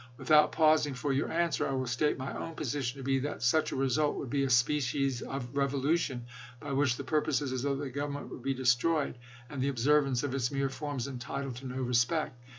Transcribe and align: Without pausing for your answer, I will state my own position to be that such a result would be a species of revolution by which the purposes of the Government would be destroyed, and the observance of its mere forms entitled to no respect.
Without 0.17 0.51
pausing 0.51 0.95
for 0.95 1.13
your 1.13 1.31
answer, 1.31 1.67
I 1.67 1.73
will 1.73 1.85
state 1.85 2.17
my 2.17 2.35
own 2.35 2.55
position 2.55 2.97
to 2.97 3.03
be 3.03 3.19
that 3.19 3.43
such 3.43 3.71
a 3.71 3.75
result 3.75 4.15
would 4.15 4.31
be 4.31 4.43
a 4.43 4.49
species 4.49 5.21
of 5.21 5.55
revolution 5.55 6.25
by 6.59 6.71
which 6.71 6.95
the 6.97 7.03
purposes 7.03 7.63
of 7.65 7.77
the 7.77 7.91
Government 7.91 8.31
would 8.31 8.41
be 8.41 8.55
destroyed, 8.55 9.15
and 9.47 9.61
the 9.61 9.69
observance 9.69 10.23
of 10.23 10.33
its 10.33 10.49
mere 10.51 10.69
forms 10.69 11.07
entitled 11.07 11.57
to 11.57 11.67
no 11.67 11.75
respect. 11.83 12.35